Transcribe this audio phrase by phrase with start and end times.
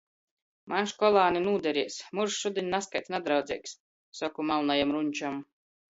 [0.71, 3.77] Maņ školāni nūderēs, Murs šudiņ nazkaids nadraudzeigs!
[4.21, 5.39] soku malnajam ruņčam.